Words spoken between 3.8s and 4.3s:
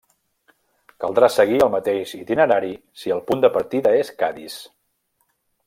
és